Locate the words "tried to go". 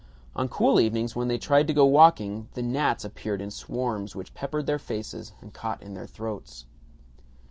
1.37-1.85